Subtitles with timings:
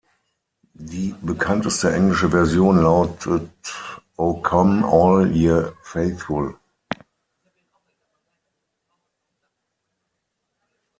[0.79, 3.51] Die bekannteste englische Version lautet
[4.15, 6.55] "O Come All Ye Faithful".